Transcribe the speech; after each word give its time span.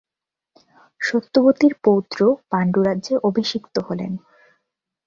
সত্যবতীর 1.01 1.73
পৌত্র 1.83 2.19
পাণ্ডু 2.51 2.79
রাজ্যে 2.83 3.13
অভিষিক্ত 3.23 3.75
হলেন। 3.87 4.11